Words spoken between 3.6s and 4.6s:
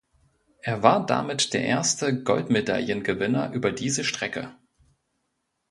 diese Strecke.